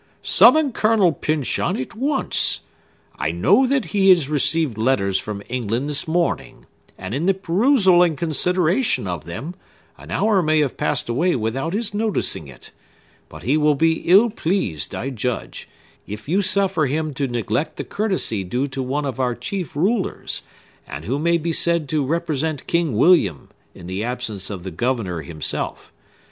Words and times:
Summon 0.23 0.71
Colonel 0.71 1.11
Pyncheon 1.11 1.77
at 1.77 1.93
once! 1.93 2.61
I 3.19 3.29
know 3.31 3.67
that 3.67 3.91
he 3.93 4.11
received 4.25 4.75
letters 4.75 5.19
from 5.19 5.43
England 5.47 5.87
this 5.87 6.07
morning; 6.07 6.65
and, 6.97 7.13
in 7.13 7.27
the 7.27 7.35
perusal 7.35 8.01
and 8.01 8.17
consideration 8.17 9.05
of 9.05 9.25
them, 9.25 9.53
an 9.99 10.09
hour 10.09 10.41
may 10.41 10.57
have 10.61 10.75
passed 10.75 11.07
away 11.07 11.35
without 11.35 11.73
his 11.73 11.93
noticing 11.93 12.47
it. 12.47 12.71
But 13.29 13.43
he 13.43 13.57
will 13.57 13.75
be 13.75 13.99
ill 14.01 14.31
pleased, 14.31 14.95
I 14.95 15.11
judge, 15.11 15.69
if 16.07 16.27
you 16.27 16.41
suffer 16.41 16.87
him 16.87 17.13
to 17.13 17.27
neglect 17.27 17.75
the 17.77 17.83
courtesy 17.83 18.43
due 18.43 18.65
to 18.69 18.81
one 18.81 19.05
of 19.05 19.19
our 19.19 19.35
chief 19.35 19.75
rulers, 19.75 20.41
and 20.87 21.05
who 21.05 21.19
may 21.19 21.37
be 21.37 21.51
said 21.51 21.87
to 21.89 22.03
represent 22.03 22.65
King 22.65 22.97
William, 22.97 23.49
in 23.75 23.85
the 23.85 24.03
absence 24.03 24.49
of 24.49 24.63
the 24.63 24.71
governor 24.71 25.21
himself. 25.21 25.93